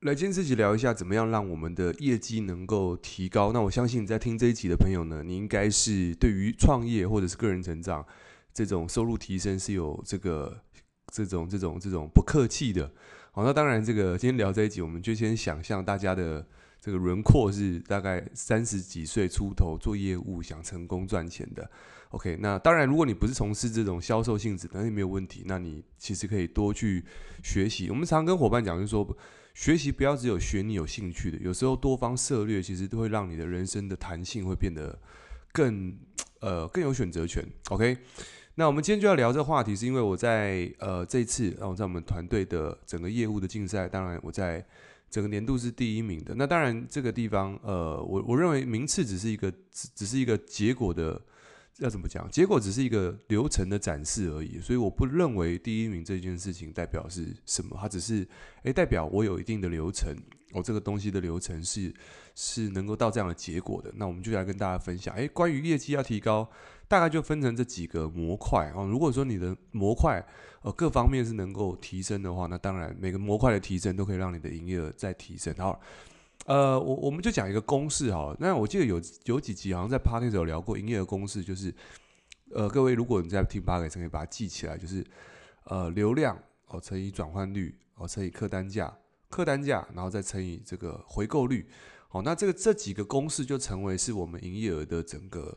[0.00, 3.52] 来，今天这集聊一下，怎么样让我们的业绩能够提高。
[3.52, 8.02] 那我相信你在听这一集的朋友呢，你应该是对于创业或者是个人成长
[8.50, 10.58] 这种收入提升是有这个
[11.12, 12.90] 这种这种这种不客气的。
[13.32, 16.46] 好，那当然，这个今天聊这一集，我们就先想象大家的
[16.80, 21.70] 这个轮廓是大概三十几岁出头做业务，想成功赚钱的。
[22.08, 25.42] OK，那当然，如果你不是从事这种销售性质，那也没有问题。
[25.44, 27.04] 那你其实可以多去
[27.44, 27.90] 学习。
[27.90, 29.06] 我们常常跟伙伴讲，就是说，
[29.54, 34.98] 学习不要只有学你有兴趣的，有时候多方涉猎，其实都会让你的人生的弹性会变得
[35.52, 35.94] 更
[36.40, 37.46] 呃更有选择权。
[37.68, 37.98] OK，
[38.54, 44.64] 那我们今天就要聊这个话题，是因为我在呃这一次，然后在我们团队的整个业务的竞赛，当然我在
[45.10, 46.34] 整个年度是第一名的。
[46.36, 51.20] 那当然这个地方，呃，我我认为名次只是一个只只是一个结果的。
[51.80, 52.30] 要怎么讲？
[52.30, 58.26] 结果只是一个流程的展示而已，所以我不认为第一名这件事情代表是什么，它只是
[58.62, 60.14] 诶代表我有一定的流程，
[60.52, 61.92] 我这个东西的流程是
[62.34, 63.90] 是能够到这样的结果的。
[63.96, 66.48] 那我们就来跟大家分享，诶，关于业绩要提高，
[66.86, 68.84] 大概就分成这几个模块啊。
[68.84, 70.24] 如果说你的模块
[70.62, 75.54] 呃各方面是能够提升的话，那当然每个模块的提升都可以让你的营业额再提升。
[75.56, 75.80] 好。
[76.50, 78.34] 呃，我我们就讲一个公式哈。
[78.40, 81.72] 那我记得有有几集好像在 Podcast 有聊过营业的公式，就是
[82.50, 85.06] 呃，各位如果你在听 Podcast 可以把它记起来，就是
[85.66, 88.92] 呃流量哦乘以转换率哦乘以客单价，
[89.28, 91.68] 客单价然后再乘以这个回购率。
[92.08, 95.56] 好，那这个这几个公式就成为是我们营业额的整个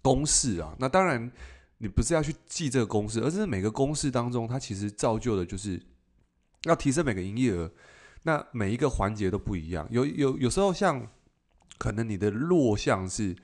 [0.00, 0.74] 公式啊。
[0.78, 1.30] 那当然
[1.76, 5.78] 你不是要去记这个公式，而是每个公式当中它其实造就的就是
[6.62, 7.70] 要提升每个营业额。
[8.26, 11.06] 那每一个环节都不一样，有有有时候像
[11.76, 13.36] 可能你的弱项是，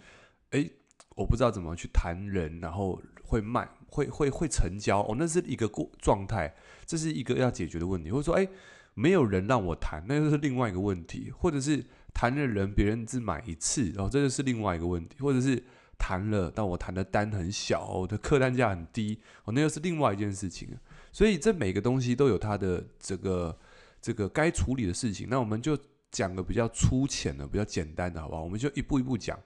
[0.52, 0.70] 哎，
[1.16, 6.54] 我不知道怎么去谈人，然后会卖，会会会成交哦，那是一个过状态，
[6.86, 8.10] 这是一个要解决的问题。
[8.10, 8.48] 或者说，哎，
[8.94, 11.30] 没有人让我谈，那就是另外一个问题。
[11.30, 15.16] 或者是谈的人别人只买一次，然后这就是另外一个问题。
[15.20, 15.62] 或者是
[15.98, 20.78] 谈了，但我谈的单很小，我的客单价很低，哦，那又是另外一件事情。
[21.12, 23.58] 所以这每个东西都有它的这个。
[24.00, 25.78] 这个该处理的事情，那我们就
[26.10, 28.42] 讲个比较粗浅的、比较简单的，好不好？
[28.42, 29.38] 我们就一步一步讲。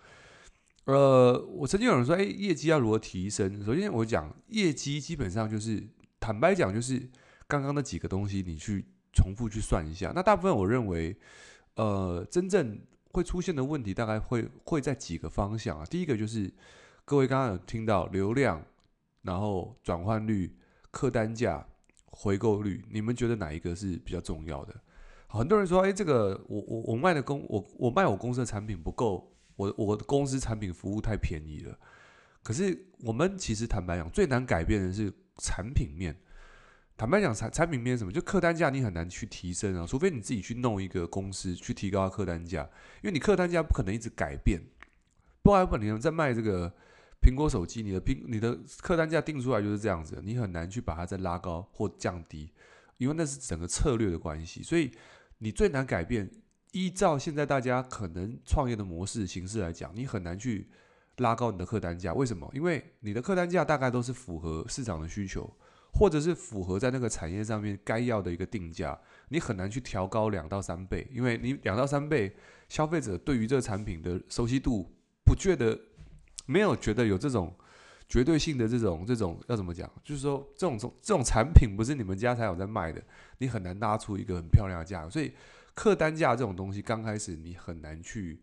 [0.85, 3.65] 呃，我曾经有人说，哎，业绩要如何提升？
[3.65, 5.83] 首先，我讲业绩基本上就是
[6.21, 7.11] 坦白讲，就是
[7.49, 10.13] 刚刚那几个东西，你去重复去算一下。
[10.15, 11.17] 那大部分我认为，
[11.77, 12.79] 呃，真正
[13.13, 15.85] 会出现的问题，大概会会在几个方向啊。
[15.87, 16.53] 第一个就是
[17.05, 18.65] 各位刚刚有听到流量，
[19.23, 20.55] 然后转换率、
[20.91, 21.67] 客单价。
[22.17, 24.75] 回购率，你们觉得哪一个是比较重要的？
[25.27, 31.77] 好很多人说，哎，这个我我我卖的公我我卖我公司的产品不够，我我公司产品服务太便宜了。
[32.43, 36.15] 可是我们其实坦白讲，最难改变的是产品面。
[36.97, 38.13] 坦白讲，产产品面什么？
[38.13, 42.63] 就客单价你很难去提升啊，除非你自己去弄一个公司去提高客单价，
[43.03, 44.61] 因为你客单价不可能一直改变。
[45.43, 46.73] 不然不可能在卖这个。
[47.25, 52.53] 苹果手机，你的苹你的客单价定出来就是这样子，你很难去把它再拉高或降低，
[52.99, 54.63] 因为那是整个策略的关系。
[54.63, 54.91] 所以
[55.39, 56.31] 你最难改变，
[56.73, 60.69] 依照现在大家可能创业的模式形式来讲，你很难去
[61.17, 62.13] 拉高你的客单价。
[62.13, 62.51] 为什么？
[62.55, 65.51] 因为你的客单价大概都是符合市场的需求，
[65.95, 72.37] 或者是符合在那个产业上面该要的一个定价，你很难去调高两到三倍，因为你两到三倍，
[72.69, 74.93] 消费者对于这个产品的熟悉度
[75.25, 75.81] 不觉得。
[76.47, 77.55] 没有觉得有这种
[78.09, 79.91] 绝对性的这种这种要怎么讲？
[80.03, 83.03] 就是说这种这种产品不是你们家才有在卖的，
[83.39, 85.11] 你很难拉出一个很漂亮的价格。
[85.11, 85.33] 所以
[85.75, 88.43] 客单价这种东西刚开始你很难去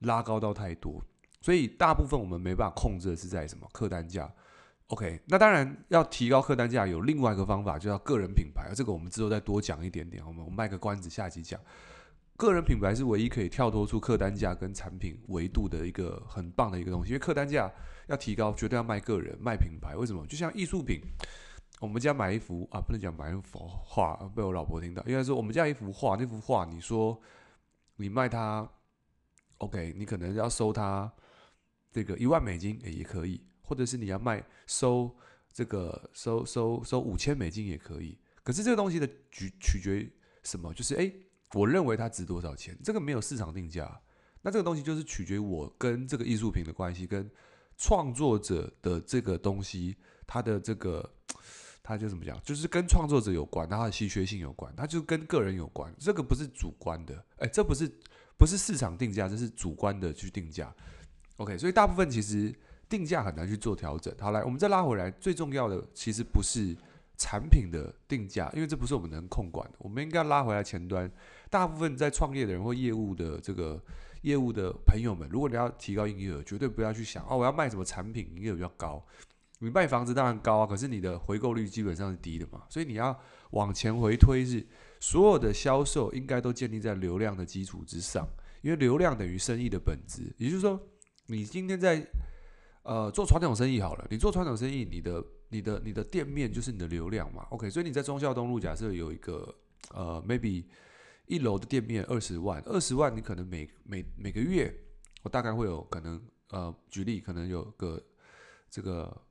[0.00, 1.02] 拉高到太多。
[1.40, 4.32] 所以大部分我们没办法控制的是在什么客单价。
[4.88, 8.72] OK，那当然要提高客单价有另外一个方法，就叫个人品牌。
[8.74, 10.22] 这个我们之后再多讲一点点。
[10.26, 11.60] 我们我们卖个关子，下集讲。
[12.42, 17.72] 个人品牌是唯一可以跳脱出客单价跟产品维度的一个很棒的一个东西，因为客单价
[18.08, 19.94] 要提高，绝对要卖个人、卖品牌。
[19.94, 20.26] 为什么？
[20.26, 21.00] 就像艺术品，
[21.80, 25.02] 我们家买一幅啊，不能讲买一幅画，被我老婆听到。
[25.06, 27.20] 应该说我们家一幅画，那幅画你说
[27.96, 28.68] 你卖它
[29.58, 31.12] ，OK，你可能要收它
[31.90, 35.14] 这个一万美金也可以，或者是你要卖收
[35.52, 38.18] 这个收收收五千美金也可以。
[38.42, 40.12] 可是这个东西的取取决于
[40.42, 40.72] 什么？
[40.74, 41.14] 就是诶。
[41.54, 42.76] 我认为它值多少钱？
[42.82, 44.00] 这个没有市场定价，
[44.42, 47.30] 那这个东西就是取决于我跟这个艺术品的关系，跟
[47.76, 49.96] 创作者的这个东西，
[50.26, 51.08] 它的这个，
[51.82, 52.40] 它就怎么讲？
[52.42, 55.94] 就是跟创作者有关，它的稀缺性有关，它就跟个人有关。
[55.98, 57.90] 这个不是主观的，哎，这不是
[58.38, 60.74] 不是市场定价，这是主观的去定价。
[61.36, 62.54] OK，所以大部分其实
[62.88, 64.14] 定价很难去做调整。
[64.20, 66.76] 好，来，我们再拉回来，最重要的其实不是
[67.22, 71.08] 产品的定价，因为这不是我们能控管的，我们应该拉回来前端。
[71.48, 73.80] 大部分在创业的人或业务的这个
[74.22, 79.04] 业务的朋友们，如果你要提高营业额，绝对不要去想哦，我要卖什么产品，营业额比较高。
[79.60, 83.16] 你卖房子当然高啊，可是你的回购率基本上是低的嘛，所以你要
[83.50, 84.66] 往前回推是
[84.98, 88.28] 所有的销售应该都建立在流量的基础之上，
[88.62, 90.34] 因为流量等于生意的本质。
[90.36, 90.80] 也就是说，
[91.26, 92.04] 你今天在
[92.82, 97.46] 呃做传统生意好了，你做传统生意，你的你的你的店面就是你的流量嘛。
[97.50, 99.54] OK，所以你在忠孝东路假设有一个
[99.90, 100.64] 呃 maybe
[101.26, 104.74] 一楼的店面二十万，二十万你可能每每每个月
[105.22, 108.02] 我大概会有可能呃举例可能有个
[108.68, 109.22] 这个。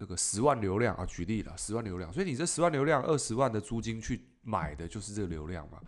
[0.00, 5.82] 这个十万流量啊，举例了十万流量，所以你这十万流量二十万的租金去买的就是这个流量嘛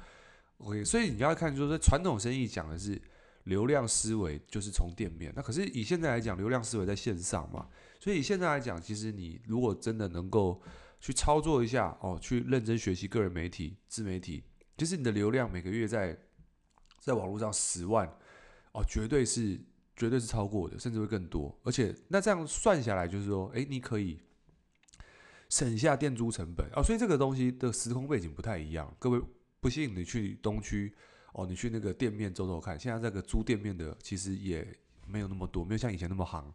[0.59, 3.01] ？OK，所以你要看，就是传统生意讲的是
[3.45, 5.33] 流量思维，就是从店面。
[5.37, 7.69] 那可是以现在来讲，流量思维在线上嘛，
[8.01, 10.61] 所以现在来讲，其实你如果真的能够
[10.99, 14.43] 去操作一下哦，去认真学习个人媒体、自媒体，
[14.77, 16.19] 其实你的流量每个月在
[16.99, 18.13] 在网络上十万
[18.73, 19.61] 哦，绝对是。
[19.97, 21.55] 绝对是超过的，甚至会更多。
[21.63, 24.19] 而且那这样算下来，就是说，诶，你可以
[25.51, 26.83] 省下店租成本哦。
[26.83, 28.91] 所以这个东西的时空背景不太一样。
[28.99, 29.21] 各位
[29.61, 30.91] 不信，你去东区
[31.35, 34.67] 哦，你去那个店面走走看，现在这个租店面的其实也
[35.07, 36.51] 没有那么多，没有像以前那么行。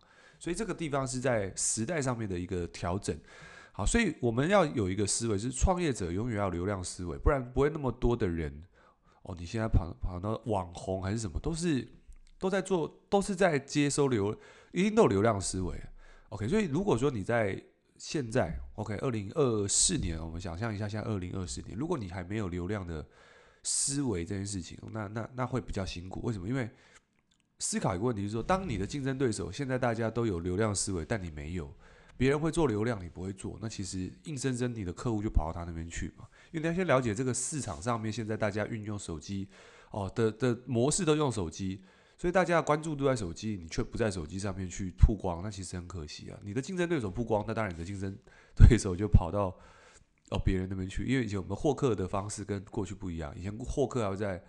[0.46, 3.18] 所以这个地方是在时代上面的一个调整。
[3.72, 8.64] 好，所以我们要有一个思维，是创业者永远要流量思维，不然不会那么多的人
[9.24, 9.36] 哦。
[9.36, 11.88] 你现在跑跑到网红还是什么，都是。
[12.38, 14.38] 都在做，都是在接收流，
[14.74, 15.82] 一定都有流量思维。
[16.30, 17.60] OK，所以如果说你在
[17.98, 23.04] 现在，OK，二零二四年，我们想象一下，现在二零二四年，如果你还没有流量的
[23.64, 26.20] 思维这件事情，那那那会比较辛苦。
[26.24, 26.48] 为什么？
[26.48, 26.70] 因为
[27.60, 31.74] 思考一个问题，就是说，当你的竞争对手现在大家都有流量思维，但你没有，
[32.18, 36.28] 别人会做流量，你不会做，那其实硬生生你的客户就跑到他那边去嘛。
[36.52, 39.48] 因为你要先了解这个市场上面现在大家运用手机
[39.92, 41.81] 哦的的模式都用手机。
[42.18, 46.40] 所以大家的关注都在手机，你却不在手机上面去曝光，那其实很可惜啊。
[46.44, 48.18] 你的竞争对手曝光，那当然你的竞争
[48.56, 49.54] 对手就跑到
[50.30, 51.04] 哦别人那边去。
[51.06, 54.42] 因为以前我们获客的方式跟过去不一样，以前获客要在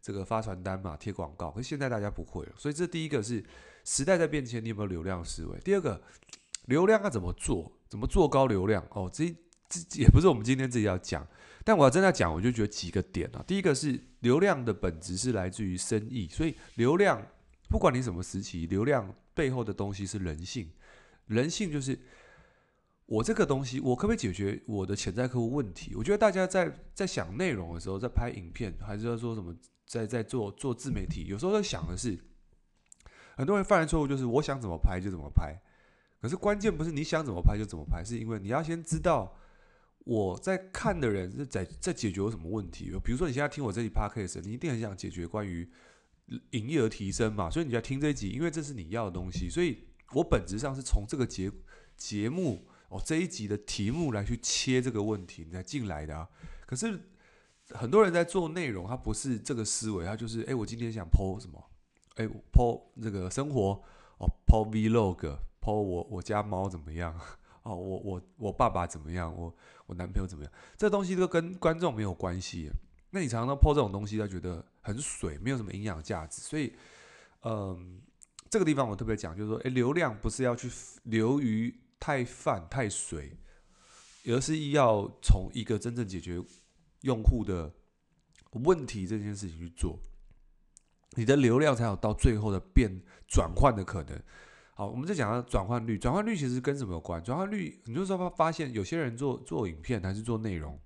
[0.00, 2.52] 这个发传单嘛，贴广告，可是现在大家不会了。
[2.56, 3.44] 所以这第一个是
[3.84, 5.58] 时代在变迁，你有没有流量思维？
[5.60, 6.00] 第二个，
[6.66, 7.72] 流量要怎么做？
[7.88, 8.86] 怎么做高流量？
[8.90, 9.34] 哦，这
[9.68, 11.26] 这也不是我们今天自己要讲。
[11.64, 13.42] 但我要真的讲，我就觉得几个点啊。
[13.46, 17.26] 第一个是流量的本质是来自于生意，所以流量
[17.68, 20.70] 不管你什么时期，流量背后的东西是人性。
[21.26, 21.98] 人性就是
[23.06, 25.94] 我这个东西，我可不可以解决我的潜在客户问题？
[25.94, 29.54] 我觉得大家在在想内容的时候，在拍影片，还是要说什么，
[29.86, 32.18] 在在做做自媒体，有时候在想的是，
[33.36, 35.56] 很多人犯的错误就是我想怎么拍就怎么拍。
[36.20, 39.36] 可是关键不是你想怎么拍就怎么拍，是因为你要先知道。
[40.08, 42.92] 我在看的人是在在解决有什么问题？
[43.02, 45.68] 比如说你现在听我这集 podcast，你一定很想解决关于
[46.50, 49.50] 营业额提升嘛，所以你要听这一集，因为这是你要的东西。
[49.50, 49.78] 所以
[50.12, 51.50] 我本质上是从这个节
[51.96, 56.28] 节目哦这一集的题目来去切这个问题，你才进来的啊。
[56.66, 57.00] 可是
[57.70, 61.62] 很多人在做内容，他不是这个思维，他就是哎，我今天想 po 什么？
[62.16, 63.82] 哎，po 这个生活
[64.18, 67.18] 哦，po vlog，po 我我家猫怎么样？
[67.62, 69.34] 哦，我我我爸爸怎么样？
[69.36, 69.52] 我
[69.86, 70.52] 我男朋友怎么样？
[70.76, 72.70] 这东西都跟观众没有关系。
[73.10, 76.40] 那你常常 po 这种东西，他觉得很水，没有什么营养价值。
[76.42, 76.72] 所以，
[77.42, 78.00] 嗯，
[78.48, 80.70] 这个地方我特别讲，就是说，诶，流量不是要去
[81.04, 83.38] 流于太泛太水，
[84.26, 86.42] 而是要从一个真正解决
[87.02, 87.72] 用户的
[88.52, 89.98] 问题这件事情去做，
[91.16, 92.90] 你的流量才有到最后的变
[93.28, 94.22] 转换的可能。
[94.74, 95.98] 好，我们再讲到转换率。
[95.98, 97.22] 转换率其实跟什么有关？
[97.22, 100.78] 转换率，你就是说发现有些人做做影片还是做内容，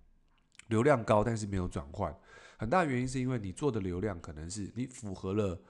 [0.69, 2.17] 流量高，但是没有转换。
[2.57, 5.61] 很大原因是因为你做的流量可能是你符合了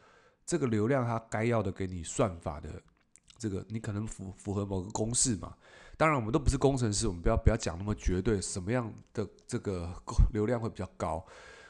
[0.44, 2.82] 这个流量它该要的给你算法的
[3.40, 5.56] 这个，你可能符符合某个公式嘛。
[5.96, 9.90] 当然，我们都不是工程师，我们不要不要讲那么绝对，什么样的这个
[10.32, 11.24] 流量会比较高，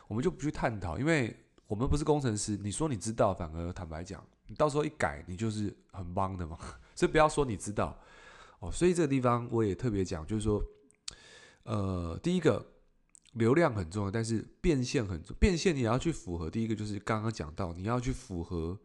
[0.09, 1.35] 我们就不去探讨，因为
[1.67, 2.57] 我们不是工程师。
[2.57, 4.25] 你说你知道，反而坦白讲。
[4.47, 6.59] 你到时候一改，你就是很棒的嘛，
[6.97, 7.97] 所以不要说你知道
[8.59, 8.69] 哦。
[8.73, 10.61] 所以这个地方我也特别讲，就是说，
[11.63, 12.67] 呃，第一个
[13.35, 16.51] 流量很重要，但是变现很重，变现你要去符合。
[16.51, 18.77] 第一个就是刚刚讲到，你要去符合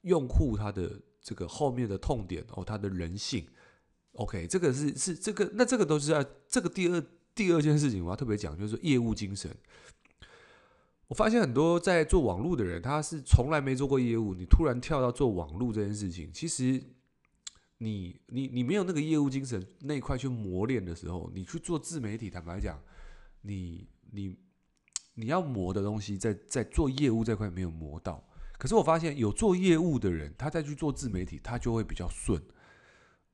[0.00, 3.44] 用户他的这个后面的痛点哦，他的人性。
[4.12, 7.04] OK，这个是是这个，那这个都是要这个第二
[7.34, 9.50] 第二件事情，我要特别讲，就是业务精神。
[11.08, 16.80] 我发现很多在做网络的人，他是从来没做过业务，你突然跳到做网络这件事情，其实
[17.78, 22.78] 你你你没有那个业务精神那一块去磨练的时候，你去做自媒体，坦白讲，
[23.42, 24.36] 你你
[25.14, 28.22] 你要磨的东西，在在做业务这块没有磨到。
[28.58, 32.42] 可是我发现有做业务的人，他再去做自媒体，他就会比较顺。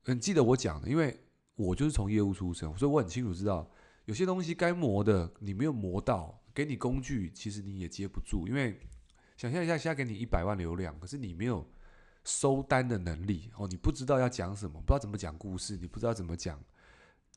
[0.05, 1.17] 嗯，记得我讲的，因为
[1.55, 3.69] 我就是从业务出身，所以我很清楚知道，
[4.05, 8.47] 有些东西该磨的你没有磨到，给你工具其实你也接不住。
[8.47, 8.79] 因为
[9.37, 11.67] 想象一下，现在给你一百万流量，可是你没有
[12.23, 16.59] 收单的能力哦，你不知道要讲什么，不知道怎么讲故事，你不知道怎么讲。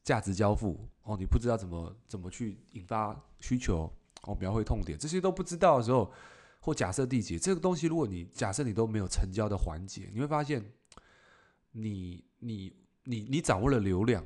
[0.02, 3.90] 价值交付哦，你不知道怎么怎么去引发需求
[4.24, 6.12] 哦，描绘痛点，这些都不知道的时候，
[6.64, 10.64] 或假设缔结这个东西，如果你假设你都没有成交的环节，你会发现
[11.72, 14.24] 你，你你你掌握了流量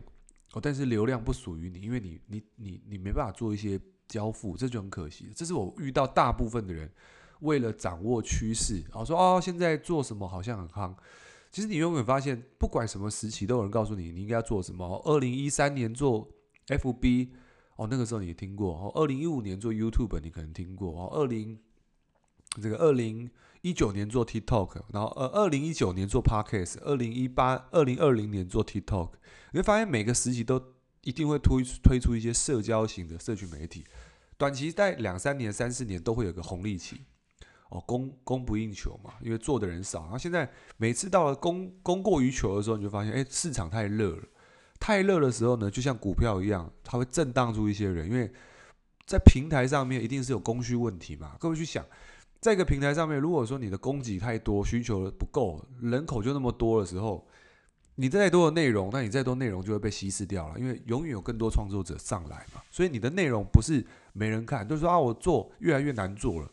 [0.53, 5.33] 哦，但是流量不属于你，因为你你你你没办法做一些交付，这就很可惜。
[5.35, 6.89] 这是我遇到大部分的人
[7.41, 10.95] 为了掌握趋势，然后说哦，现在做什么好像很夯。
[11.51, 15.03] 其实你永远发现，不管什么时期，都有人告诉你你应该要做什么。
[15.07, 16.29] 二零一三年做
[16.69, 17.31] FB，
[17.75, 18.75] 哦，那个时候你听过。
[18.75, 20.93] 哦，二零一五年做 YouTube，你可能听过。
[20.93, 21.59] 哦，二零
[22.61, 23.31] 这个二零
[23.63, 29.11] 一九年做 TikTok，然后呃，二零一九年做 Podcast，二零一八、二零二零年做 TikTok，
[29.53, 30.63] 你会发现每个时期都
[31.03, 33.85] 一定会推推出一些社交型的社群媒体，
[34.37, 37.03] 短期在两三年、三四年都会有个红利期。
[37.71, 40.01] 哦，供供不应求嘛，因为做的人少。
[40.05, 44.23] 然后现在每次到了供供过于求的时候，你就发现，哎，市场太热了。
[44.81, 48.11] 太热的时候呢，就像股票一样，它会震荡出一些人。
[48.11, 48.33] 因为
[49.05, 51.37] 在平台上面一定是有供需问题嘛。
[51.39, 51.85] 各位去想，
[52.41, 57.27] 在一个平台上面，如果说你的供给太多，需求不够，人口就那么多的时候，
[57.97, 60.59] 你再多的内容，那你再多内容就会被稀释掉了。
[60.59, 62.63] 因为永远有更多创作者上来嘛。
[62.71, 66.49] 所以你的内容不是没人看，就是说啊，我做越来越难做了。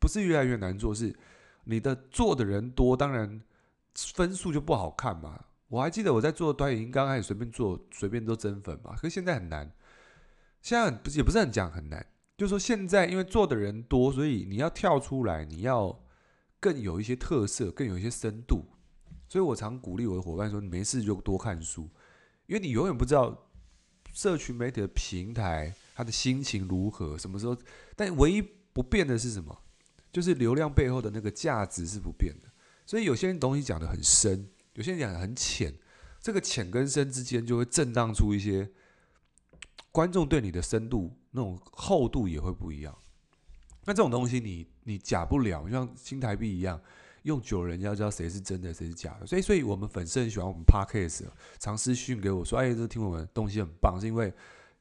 [0.00, 1.12] 不是越来越难做，是
[1.64, 3.40] 你的做的人多，当然
[3.94, 5.44] 分数就不好看嘛。
[5.68, 8.94] 我还记得我在做短影音刚开始随便做，随便都增粉嘛。
[8.96, 9.70] 可是现在很难，
[10.62, 12.06] 现在不是也不是很讲很难，
[12.38, 16.00] 就是说现在因为做的人多，所以你要跳出来，你要
[16.60, 18.64] 更有一些特色，更有一些深度。
[19.28, 21.90] 所以我常鼓励我的伙伴说：你没事就多看书，
[22.46, 23.48] 因为你永远不知道
[24.14, 27.54] 社群媒体的平台他的心情如何，什么时候。
[27.96, 28.40] 但唯一
[28.72, 29.60] 不变的是什么？
[30.12, 32.48] 就是流量背后的那个价值是不变的，
[32.86, 35.74] 所以有些人东西讲得很深，有些人讲得很浅，
[36.20, 38.70] 这个浅跟深之间就会震荡出一些
[39.90, 42.96] 观众对你的深度那种厚度也会不一样。
[43.84, 46.78] 那这种东西你你假不了，就像新台币一样，
[47.22, 49.26] 用久了人家知道谁是真的谁是假的。
[49.26, 51.24] 所以，所以我们粉丝很喜欢我们 Podcast，
[51.58, 54.32] 常私讯给我说：“哎，这听我们东西很棒。”是因为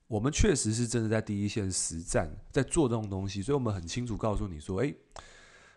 [0.07, 4.93] 我们确实是真的在第一线实战，在做这种东西，所以我们很清楚告诉你说，哎，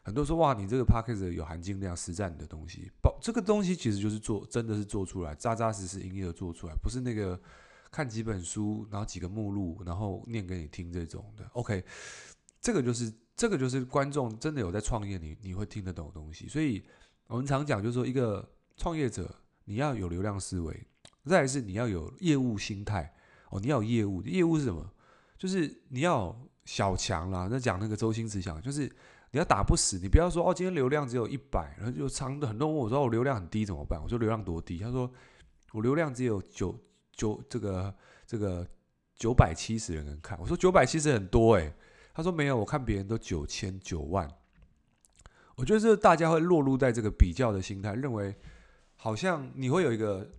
[0.03, 7.41] 很多人说哇，你这个 Podcast 有含金量、实战的东西，包这个东西其实就是做，真的是做出来，扎扎实实、营业的做出来，不是那个
[7.91, 11.45] 看几本书，然后几个目录，然后念给你听这种的。
[11.53, 11.85] OK，
[12.61, 16.47] 这个就是这个就是观众真的有在创业，你你会听得懂的东西。
[16.49, 16.85] 所以
[17.27, 20.87] 我们常讲，就是说一个创业者，你要有流量思维，
[21.25, 23.15] 再来是你要有业务心态。
[23.51, 24.89] 哦，你要有业务，业务是什么？
[25.37, 27.49] 就是你要小强啦。
[27.51, 28.83] 那讲那个周星驰讲，就是
[29.33, 34.01] 你要打不死，你不要说哦，今天流量只有一百，然后就长的很多人问我说我流量很低怎么办？
[34.01, 34.79] 我说流量多低？
[34.79, 35.13] 他说
[35.73, 36.79] 我流量只有九
[37.21, 37.95] 九这个
[38.27, 38.67] 这个
[39.15, 40.39] 九百七十人看。
[40.41, 41.75] 我说九百七十很多诶、
[42.15, 44.27] 他说没有，我看别人都九千九万。
[45.57, 48.35] 我觉得这大家会落入在这个比较的心态，认为
[48.97, 50.31] 好像你会有一个。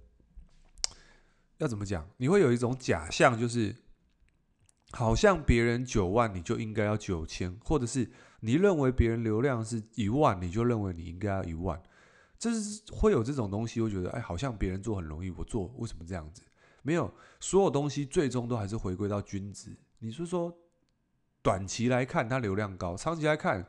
[1.57, 2.09] 要怎么讲？
[2.17, 3.75] 你会有一种假象，就是
[4.93, 8.09] 好像别人九万，你就应该要九千，或者是
[8.39, 11.79] 你认为别人流量是一万，你就认为你应该要一万。
[12.39, 16.41] 这是会有这种东西，我觉得哎，好像别人做很容易，我做为什么这样子？
[16.81, 19.75] 没有，所有东西最终都还是回归到均值。
[19.99, 20.55] 你是说
[21.41, 23.65] 短期来看它流量高，长期来看，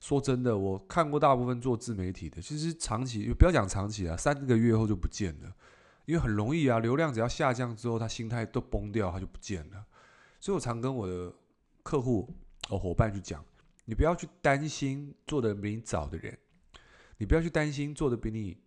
[0.00, 5.54] 说真的，我看过大部分做自媒体的，其实长期不要讲长期啊，三个月后就不见了。
[6.04, 9.86] 因为很容易啊，流量只要下降之后，他心态都崩掉，他就不见了。
[10.40, 11.32] 所以我常跟我的
[11.84, 12.28] 客户
[12.70, 13.44] 哦伙伴去讲，
[13.84, 16.36] 你不要去担心做的比你早的人，
[17.18, 18.58] 你不要去担心做的比你、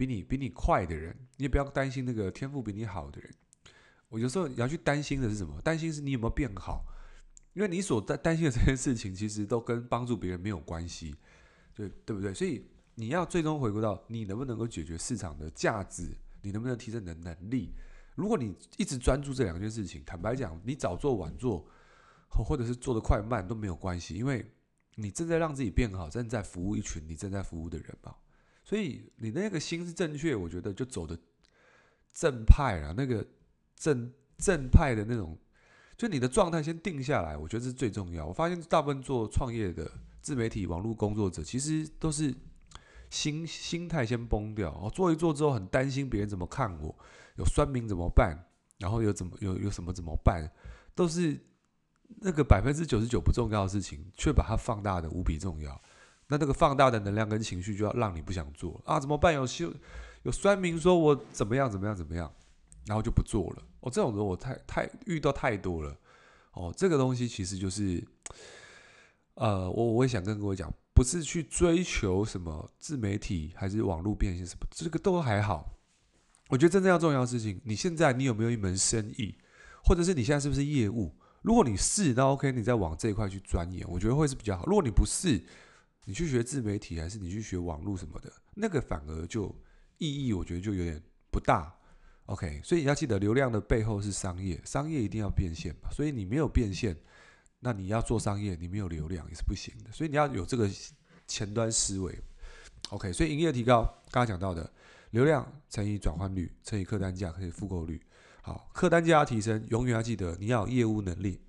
[0.00, 3.30] 比你、比你快的人，你也不要担心那个天赋比你好的人。
[4.08, 5.60] 我有时候你要去担心的是什么？
[5.60, 6.86] 担心是你有没有变好，
[7.52, 11.14] 因为你所担担心的这件事情，其实都跟帮助别人没有关系，
[11.74, 12.32] 对对不对？
[12.32, 12.64] 所以
[12.94, 16.16] 你要最终回归到你能不能够解决市场的价值。
[16.42, 17.70] 你能不能提升你的能力？
[18.14, 21.68] 如果你一直专注这两件事情，坦白讲，你早做晚做，
[22.30, 24.50] 或者是做的快慢都没有关系，因为
[24.94, 28.14] 你正在让自己变好，正在服务一群你正在服务的人嘛。
[28.70, 31.18] 所以你那个心是正确，我觉得就走的
[32.14, 33.26] 正派啊，那个
[33.74, 35.36] 正正派的那种，
[35.96, 38.24] 就你的状态先定下来，我觉得是最重要。
[38.24, 42.32] 我发现大部分做创业的自媒体网络工作者，其实都是
[43.10, 46.96] 心心态先崩掉，哦，做一做之后很担心别人怎么看我，
[47.38, 48.38] 有酸民怎么办，
[48.78, 50.48] 然后有怎么有有什么怎么办，
[50.94, 51.36] 都是
[52.20, 55.82] 那个百分之九十九不重要的事情，却把它放大的无比重要。
[56.30, 59.00] 那这个放大的能量跟情绪，就要让你不想做啊？
[59.00, 59.34] 怎么办？
[59.34, 59.74] 有有
[60.22, 62.32] 有酸民说我怎么样怎么样怎么样，
[62.86, 63.62] 然后就不做了。
[63.80, 65.96] 哦，这种人我太太遇到太多了。
[66.52, 68.06] 哦，这个东西其实就是，
[69.34, 75.78] 呃，我我也想跟各位讲，不是去追求什么自媒体还是网络变现什么，这个都还好。
[76.48, 79.36] 我觉得真正要重要的事情，你现在你有没有一门生意，
[79.84, 81.14] 或者是你现在是不是业务？
[81.42, 84.66] 如果你是，那 OK，你再往这一块去钻研，我觉得会是比较好。
[84.66, 85.42] 如果你不是，
[86.04, 89.54] 你去学自媒体还是你去学网络什么的，那个反而就
[89.98, 91.74] 意义，我觉得就有点不大。
[92.26, 95.90] OK，所以你要记得，流量的背后是商业，商业一定要变现嘛。
[95.90, 96.96] 所以你没有变现，
[97.58, 99.90] 那你要做商业，你没有流量也是不行的。
[99.92, 100.70] 所以你要有这个
[101.26, 102.16] 前端思维。
[102.90, 104.72] OK，所以营业提高，刚刚讲到的
[105.10, 108.00] 流量乘以转换率乘以客单价可以复购率。
[108.42, 111.40] 好，客单价要提升，永远要记得你要有业务能力，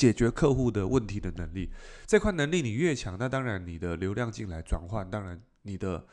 [0.00, 1.70] 解决客户的问题的能力。
[2.06, 6.06] 这块能力你越强，那当然你的流量进来转换，当然你的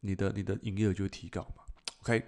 [0.00, 1.62] 你的你的营业额就会提高嘛。
[2.00, 2.24] OK。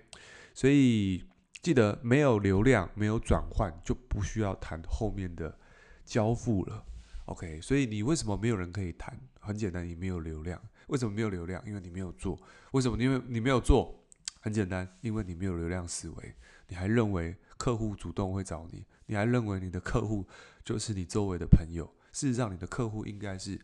[0.52, 1.24] 所以
[1.62, 5.58] 记得，没有流量，没有转换，就不需要谈后面的
[6.04, 6.84] 交付了。
[7.24, 9.18] OK，所以你为什么没有人可以谈？
[9.40, 10.60] 很简单，你没有流量。
[10.88, 11.62] 为什么没有流量？
[11.66, 12.38] 因为你没有做。
[12.72, 13.02] 为什么？
[13.02, 14.02] 因为你没有做。
[14.38, 16.34] 很简单，因为你没有流量思维。
[16.68, 18.84] 你还认为客户主动会找你？
[19.06, 20.24] 你还认为你的客户
[20.66, 21.86] 就是你周围的朋友？
[22.12, 23.58] 事实上，你的客户应该是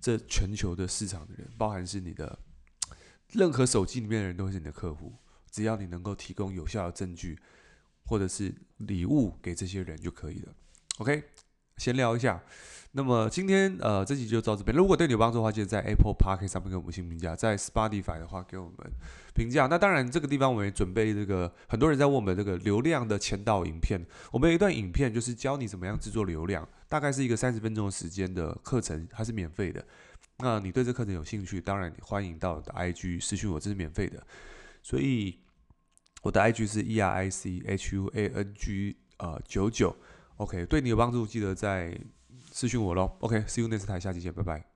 [0.00, 2.38] 这全球的市场的人，包含是你的
[3.32, 5.12] 任何手机里面的人都是你的客户。
[5.50, 7.36] 只要你能够提供有效的证据，
[8.04, 10.54] 或者是礼物给这些人就可以了。
[10.98, 11.24] OK，
[11.78, 12.40] 闲聊一下。
[12.92, 14.76] 那么今天呃这集就到这边。
[14.76, 18.90] 如果对你有帮助的话，记得在 Apple Park 上面给我们新评价；在 Spotify 的话，给我们
[19.34, 19.66] 评价。
[19.66, 24.00] 那当然这个地方我们也准备这个，很多人在问我们这个流量的前导影片。
[24.32, 29.84] 我们有一段影片，就是教你怎么样制作流量，大概是一个三十分钟的时间的课程，它是免费的。
[30.38, 34.26] 那你对这课程有兴趣，当然你欢迎到我的 IG 私讯我，这是免费的。
[34.82, 35.38] 所以
[36.22, 39.94] 我的 IG 是 E R I C H U A N G 呃九九
[40.36, 41.94] ，OK，对你有帮助，记得在
[42.58, 43.12] 私讯我喽。
[43.20, 44.67] OK，See you next time，下期见，拜拜。